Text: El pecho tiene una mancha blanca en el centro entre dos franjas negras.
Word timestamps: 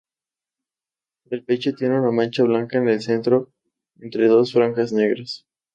El 1.29 1.43
pecho 1.43 1.75
tiene 1.75 1.99
una 1.99 2.09
mancha 2.09 2.41
blanca 2.41 2.79
en 2.79 2.89
el 2.89 3.01
centro 3.03 3.51
entre 3.99 4.27
dos 4.27 4.51
franjas 4.51 4.91
negras. 4.93 5.45